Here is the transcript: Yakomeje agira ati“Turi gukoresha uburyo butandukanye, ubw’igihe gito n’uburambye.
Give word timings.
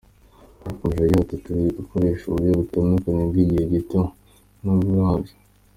Yakomeje 0.65 1.01
agira 1.05 1.21
ati“Turi 1.25 1.63
gukoresha 1.77 2.23
uburyo 2.25 2.51
butandukanye, 2.59 3.21
ubw’igihe 3.23 3.63
gito 3.73 3.99
n’uburambye. 4.63 5.33